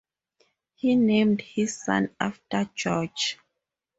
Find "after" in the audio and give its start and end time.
2.19-2.67